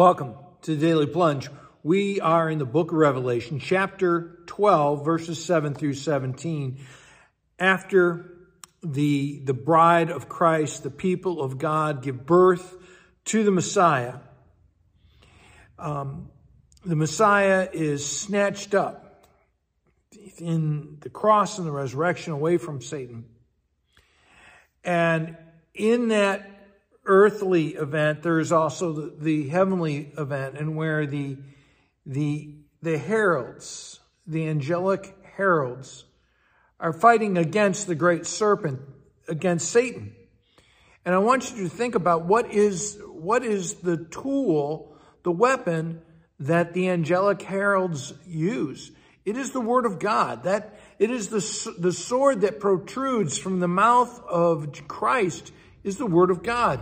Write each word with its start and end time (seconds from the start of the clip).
Welcome 0.00 0.36
to 0.62 0.76
the 0.76 0.80
Daily 0.80 1.04
Plunge. 1.04 1.50
We 1.82 2.20
are 2.20 2.48
in 2.48 2.56
the 2.56 2.64
book 2.64 2.90
of 2.90 2.96
Revelation, 2.96 3.58
chapter 3.58 4.38
12, 4.46 5.04
verses 5.04 5.44
7 5.44 5.74
through 5.74 5.92
17. 5.92 6.78
After 7.58 8.34
the, 8.82 9.42
the 9.44 9.52
bride 9.52 10.08
of 10.08 10.26
Christ, 10.26 10.84
the 10.84 10.90
people 10.90 11.42
of 11.42 11.58
God, 11.58 12.02
give 12.02 12.24
birth 12.24 12.78
to 13.26 13.44
the 13.44 13.50
Messiah, 13.50 14.14
um, 15.78 16.30
the 16.82 16.96
Messiah 16.96 17.68
is 17.70 18.06
snatched 18.06 18.74
up 18.74 19.26
in 20.38 20.96
the 21.02 21.10
cross 21.10 21.58
and 21.58 21.66
the 21.66 21.72
resurrection 21.72 22.32
away 22.32 22.56
from 22.56 22.80
Satan. 22.80 23.26
And 24.82 25.36
in 25.74 26.08
that 26.08 26.59
earthly 27.04 27.68
event, 27.68 28.22
there 28.22 28.38
is 28.38 28.52
also 28.52 28.92
the, 28.92 29.14
the 29.18 29.48
heavenly 29.48 30.12
event, 30.16 30.56
and 30.58 30.76
where 30.76 31.06
the 31.06 31.38
the 32.06 32.54
the 32.82 32.98
heralds, 32.98 34.00
the 34.26 34.48
angelic 34.48 35.14
heralds, 35.34 36.04
are 36.78 36.92
fighting 36.92 37.36
against 37.36 37.86
the 37.86 37.94
great 37.94 38.26
serpent, 38.26 38.80
against 39.28 39.70
Satan. 39.70 40.14
And 41.04 41.14
I 41.14 41.18
want 41.18 41.52
you 41.52 41.64
to 41.64 41.68
think 41.68 41.94
about 41.94 42.24
what 42.24 42.52
is 42.52 42.98
what 43.08 43.44
is 43.44 43.74
the 43.74 43.96
tool, 43.96 44.96
the 45.22 45.32
weapon 45.32 46.02
that 46.38 46.72
the 46.72 46.88
angelic 46.88 47.42
heralds 47.42 48.14
use. 48.26 48.90
It 49.24 49.36
is 49.36 49.52
the 49.52 49.60
word 49.60 49.84
of 49.84 49.98
God. 49.98 50.44
That 50.44 50.78
it 50.98 51.10
is 51.10 51.28
the, 51.28 51.74
the 51.78 51.92
sword 51.92 52.42
that 52.42 52.60
protrudes 52.60 53.38
from 53.38 53.60
the 53.60 53.68
mouth 53.68 54.22
of 54.24 54.88
Christ 54.88 55.52
is 55.84 55.96
the 55.96 56.06
word 56.06 56.30
of 56.30 56.42
God. 56.42 56.80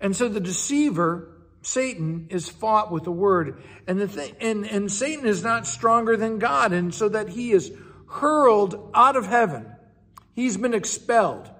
And 0.00 0.14
so 0.14 0.28
the 0.28 0.40
deceiver, 0.40 1.28
Satan, 1.62 2.28
is 2.30 2.48
fought 2.48 2.90
with 2.90 3.04
the 3.04 3.12
word. 3.12 3.62
And, 3.86 4.00
the 4.00 4.08
thing, 4.08 4.34
and, 4.40 4.66
and 4.66 4.90
Satan 4.90 5.26
is 5.26 5.42
not 5.42 5.66
stronger 5.66 6.16
than 6.16 6.38
God. 6.38 6.72
And 6.72 6.94
so 6.94 7.08
that 7.08 7.30
he 7.30 7.52
is 7.52 7.72
hurled 8.08 8.90
out 8.94 9.16
of 9.16 9.26
heaven. 9.26 9.66
He's 10.34 10.56
been 10.56 10.74
expelled. 10.74 11.50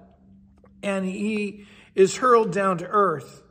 And 0.83 1.05
he 1.05 1.67
is 1.95 2.17
hurled 2.17 2.53
down 2.53 2.78
to 2.78 2.87
earth. 2.87 3.43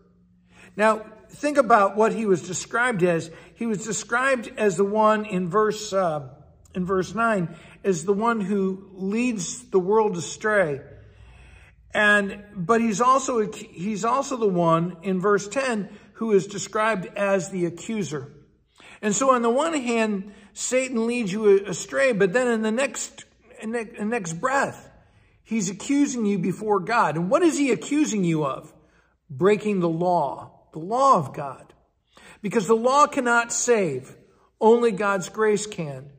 Now, 0.75 1.05
think 1.29 1.57
about 1.57 1.97
what 1.97 2.13
he 2.13 2.25
was 2.25 2.47
described 2.47 3.03
as. 3.03 3.29
He 3.55 3.65
was 3.65 3.83
described 3.83 4.51
as 4.57 4.77
the 4.77 4.85
one 4.85 5.25
in 5.25 5.49
verse, 5.49 5.91
uh, 5.91 6.29
in 6.73 6.85
verse 6.85 7.13
9, 7.13 7.53
as 7.83 8.05
the 8.05 8.13
one 8.13 8.39
who 8.39 8.89
leads 8.93 9.63
the 9.65 9.79
world 9.79 10.15
astray 10.15 10.79
and, 11.97 12.43
but 12.55 12.79
he's 12.79 13.01
also, 13.01 13.51
he's 13.51 14.05
also 14.05 14.37
the 14.37 14.47
one 14.47 14.97
in 15.01 15.19
verse 15.19 15.47
10 15.47 15.89
who 16.13 16.31
is 16.31 16.45
described 16.45 17.07
as 17.17 17.49
the 17.49 17.65
accuser. 17.65 18.31
And 19.01 19.15
so 19.15 19.31
on 19.31 19.41
the 19.41 19.49
one 19.49 19.73
hand, 19.73 20.31
Satan 20.53 21.07
leads 21.07 21.33
you 21.33 21.65
astray, 21.65 22.11
but 22.11 22.33
then 22.33 22.49
in 22.49 22.61
the 22.61 22.71
next, 22.71 23.25
in 23.59 23.71
the 23.71 23.85
next 24.05 24.33
breath, 24.33 24.91
he's 25.43 25.71
accusing 25.71 26.27
you 26.27 26.37
before 26.37 26.79
God. 26.79 27.15
And 27.15 27.31
what 27.31 27.41
is 27.41 27.57
he 27.57 27.71
accusing 27.71 28.23
you 28.23 28.45
of? 28.45 28.71
Breaking 29.27 29.79
the 29.79 29.89
law, 29.89 30.67
the 30.73 30.79
law 30.79 31.17
of 31.17 31.33
God. 31.33 31.73
Because 32.43 32.67
the 32.67 32.75
law 32.75 33.07
cannot 33.07 33.51
save. 33.51 34.15
Only 34.61 34.91
God's 34.91 35.29
grace 35.29 35.65
can. 35.65 36.11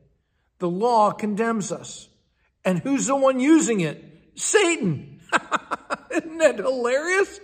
The 0.59 0.69
law 0.69 1.13
condemns 1.13 1.71
us. 1.71 2.09
And 2.65 2.81
who's 2.81 3.07
the 3.07 3.15
one 3.15 3.39
using 3.39 3.79
it? 3.79 4.05
Satan. 4.35 5.18
Isn't 6.15 6.39
that 6.39 6.59
hilarious? 6.59 7.41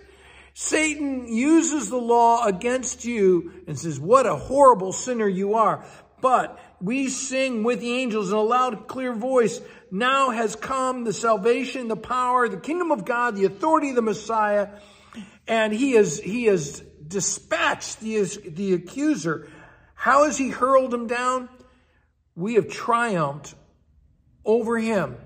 Satan 0.53 1.27
uses 1.27 1.89
the 1.89 1.97
law 1.97 2.45
against 2.45 3.03
you 3.03 3.51
and 3.67 3.77
says, 3.77 3.99
what 3.99 4.25
a 4.25 4.35
horrible 4.35 4.93
sinner 4.93 5.27
you 5.27 5.55
are. 5.55 5.85
But 6.21 6.57
we 6.79 7.09
sing 7.09 7.63
with 7.63 7.81
the 7.81 7.91
angels 7.91 8.29
in 8.29 8.37
a 8.37 8.41
loud, 8.41 8.87
clear 8.87 9.13
voice. 9.13 9.59
Now 9.91 10.29
has 10.29 10.55
come 10.55 11.03
the 11.03 11.11
salvation, 11.11 11.89
the 11.89 11.97
power, 11.97 12.47
the 12.47 12.57
kingdom 12.57 12.91
of 12.91 13.03
God, 13.03 13.35
the 13.35 13.45
authority 13.45 13.89
of 13.89 13.95
the 13.95 14.01
Messiah. 14.01 14.69
And 15.45 15.73
he 15.73 15.91
has, 15.91 16.19
he 16.19 16.45
has 16.45 16.79
dispatched 17.05 17.99
the, 17.99 18.23
the 18.47 18.73
accuser. 18.73 19.49
How 19.93 20.23
has 20.23 20.37
he 20.37 20.49
hurled 20.49 20.93
him 20.93 21.07
down? 21.07 21.49
We 22.33 22.55
have 22.55 22.69
triumphed 22.69 23.55
over 24.45 24.77
him 24.77 25.17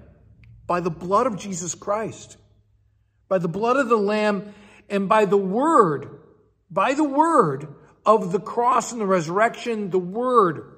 by 0.66 0.80
the 0.80 0.92
blood 0.92 1.28
of 1.28 1.38
Jesus 1.38 1.76
Christ 1.76 2.38
by 3.30 3.38
the 3.38 3.48
blood 3.48 3.78
of 3.78 3.88
the 3.88 3.98
Lamb 3.98 4.54
and 4.90 5.08
by 5.08 5.26
the 5.26 5.38
word, 5.38 6.20
by 6.70 6.94
the 6.94 7.04
word 7.04 7.68
of 8.06 8.32
the 8.32 8.40
cross 8.40 8.92
and 8.92 9.00
the 9.00 9.06
resurrection, 9.06 9.92
the 9.92 10.00
word, 10.00 10.74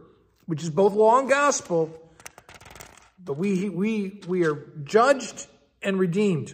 which 0.45 0.61
is 0.61 0.69
both 0.69 0.93
law 0.93 1.17
and 1.17 1.29
gospel, 1.29 1.97
but 3.23 3.37
we, 3.37 3.69
we, 3.69 4.21
we 4.27 4.45
are 4.45 4.65
judged 4.83 5.47
and 5.81 5.97
redeemed. 5.97 6.53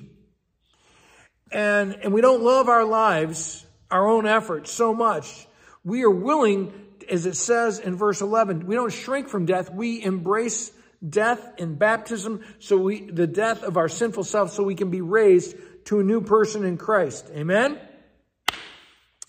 And, 1.52 1.98
and 2.04 2.14
we 2.14 2.22
don't 2.22 2.44
love 2.44 2.70
our 2.70 2.86
lives, 2.86 3.66
our 3.90 4.08
own 4.08 4.28
efforts 4.28 4.72
so 4.72 4.94
much. 4.94 5.48
We 5.84 6.04
are 6.04 6.12
willing, 6.12 6.74
as 7.10 7.26
it 7.26 7.36
says 7.36 7.80
in 7.80 7.96
verse 7.96 8.22
11, 8.22 8.68
we 8.68 8.76
don't 8.76 8.92
shrink 8.92 9.30
from 9.30 9.46
death. 9.46 9.72
We 9.72 10.04
embrace 10.04 10.72
death 11.08 11.54
in 11.58 11.76
baptism, 11.76 12.44
so 12.60 12.78
we, 12.78 13.10
the 13.10 13.28
death 13.28 13.64
of 13.64 13.78
our 13.78 13.88
sinful 13.88 14.26
self, 14.26 14.52
so 14.52 14.64
we 14.64 14.76
can 14.76 14.90
be 14.90 15.02
raised 15.02 15.56
to 15.88 16.02
a 16.02 16.04
new 16.04 16.20
person 16.20 16.66
in 16.66 16.78
Christ. 16.78 17.30
Amen? 17.34 17.80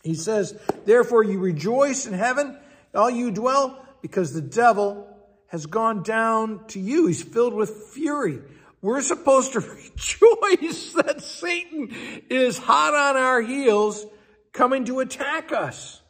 He 0.03 0.15
says, 0.15 0.61
therefore 0.85 1.23
you 1.23 1.39
rejoice 1.39 2.05
in 2.07 2.15
heaven, 2.15 2.59
all 2.93 3.09
you 3.09 3.31
dwell, 3.31 3.85
because 4.03 4.33
the 4.33 4.41
devil 4.41 5.07
has 5.47 5.67
gone 5.67 6.03
down 6.03 6.67
to 6.69 6.81
you. 6.81 7.07
He's 7.07 7.23
filled 7.23 7.55
with 7.55 7.71
fury. 7.93 8.41
We're 8.83 9.03
supposed 9.03 9.53
to 9.53 9.61
rejoice 9.61 10.93
that 10.95 11.21
Satan 11.23 11.95
is 12.29 12.59
hot 12.59 12.93
on 12.93 13.17
our 13.17 13.41
heels 13.41 14.05
coming 14.53 14.85
to 14.87 14.99
attack 14.99 15.53
us. 15.53 16.03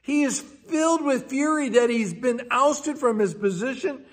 He 0.00 0.22
is 0.22 0.40
filled 0.40 1.04
with 1.04 1.28
fury 1.28 1.68
that 1.70 1.90
he's 1.90 2.14
been 2.14 2.48
ousted 2.50 2.96
from 2.96 3.18
his 3.18 3.34
position. 3.34 4.06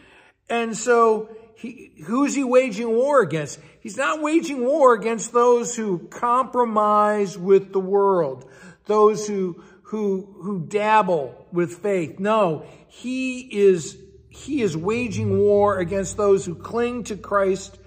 And 0.50 0.76
so 0.76 1.30
he, 1.60 1.92
who's 2.06 2.36
he 2.36 2.46
waging 2.46 2.96
war 2.96 3.22
against? 3.22 3.60
He's 3.82 3.98
not 3.98 4.22
waging 4.22 4.64
war 4.64 4.94
against 4.94 5.34
those 5.34 5.76
who 5.76 6.00
compromise 6.08 7.38
with 7.38 7.74
the 7.74 7.82
world, 7.82 8.50
those 8.86 9.28
who, 9.28 9.62
who, 9.82 10.38
who 10.42 10.66
dabble 10.66 11.48
with 11.52 11.80
faith. 11.80 12.18
No, 12.18 12.66
he 12.88 13.42
is, 13.42 13.98
he 14.30 14.62
is 14.62 14.78
waging 14.78 15.38
war 15.38 15.80
against 15.80 16.16
those 16.16 16.46
who 16.46 16.56
cling 16.56 17.04
to 17.06 17.18
Christ 17.18 17.78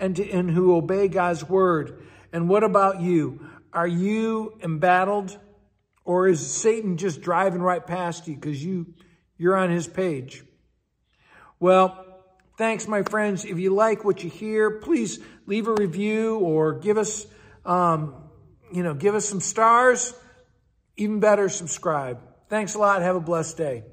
and, 0.00 0.16
to, 0.16 0.28
and 0.28 0.50
who 0.50 0.74
obey 0.74 1.06
God's 1.06 1.48
word. 1.48 2.02
And 2.32 2.48
what 2.48 2.64
about 2.64 3.00
you? 3.00 3.48
Are 3.72 3.86
you 3.86 4.58
embattled 4.60 5.38
or 6.04 6.26
is 6.26 6.44
Satan 6.44 6.96
just 6.96 7.20
driving 7.20 7.62
right 7.62 7.86
past 7.86 8.26
you 8.26 8.34
because 8.34 8.64
you, 8.64 8.92
you're 9.38 9.56
on 9.56 9.70
his 9.70 9.86
page? 9.86 10.42
Well, 11.60 12.09
Thanks, 12.60 12.86
my 12.86 13.02
friends. 13.04 13.46
If 13.46 13.58
you 13.58 13.74
like 13.74 14.04
what 14.04 14.22
you 14.22 14.28
hear, 14.28 14.70
please 14.70 15.18
leave 15.46 15.66
a 15.66 15.72
review 15.72 16.36
or 16.40 16.74
give 16.74 16.98
us, 16.98 17.26
um, 17.64 18.14
you 18.70 18.82
know, 18.82 18.92
give 18.92 19.14
us 19.14 19.26
some 19.26 19.40
stars. 19.40 20.12
Even 20.94 21.20
better, 21.20 21.48
subscribe. 21.48 22.20
Thanks 22.50 22.74
a 22.74 22.78
lot. 22.78 23.00
Have 23.00 23.16
a 23.16 23.20
blessed 23.20 23.56
day. 23.56 23.84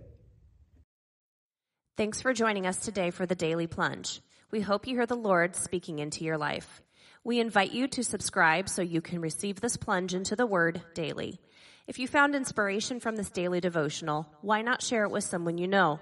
Thanks 1.95 2.21
for 2.21 2.33
joining 2.33 2.67
us 2.67 2.75
today 2.81 3.09
for 3.09 3.25
the 3.25 3.35
Daily 3.35 3.67
Plunge. 3.67 4.19
We 4.51 4.59
hope 4.59 4.85
you 4.85 4.95
hear 4.97 5.05
the 5.05 5.15
Lord 5.15 5.55
speaking 5.55 5.99
into 5.99 6.25
your 6.25 6.37
life. 6.37 6.81
We 7.23 7.39
invite 7.39 7.71
you 7.71 7.87
to 7.87 8.03
subscribe 8.03 8.67
so 8.67 8.81
you 8.81 8.99
can 8.99 9.21
receive 9.21 9.61
this 9.61 9.77
plunge 9.77 10.13
into 10.13 10.35
the 10.35 10.45
Word 10.45 10.81
daily. 10.93 11.39
If 11.87 11.99
you 11.99 12.07
found 12.09 12.35
inspiration 12.35 12.99
from 12.99 13.15
this 13.15 13.29
daily 13.29 13.61
devotional, 13.61 14.27
why 14.41 14.61
not 14.61 14.81
share 14.81 15.05
it 15.05 15.11
with 15.11 15.23
someone 15.23 15.57
you 15.57 15.69
know? 15.69 16.01